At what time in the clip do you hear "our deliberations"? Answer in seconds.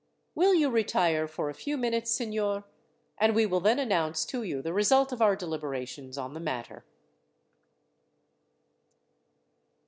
5.21-6.17